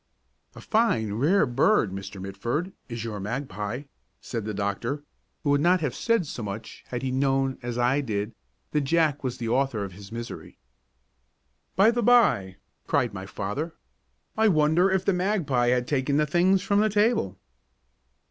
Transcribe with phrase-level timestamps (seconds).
[0.55, 2.19] "A fine, rare bird, Mr.
[2.19, 3.83] Mitford, is your magpie,"
[4.19, 5.03] said the doctor,
[5.43, 8.33] who would not have said so much had he known, as I did,
[8.71, 10.57] that Jack was the author of his misery.
[11.75, 12.55] "By the by,"
[12.87, 13.75] cried my father,
[14.35, 17.37] "I wonder if the magpie has taken the things from the table!"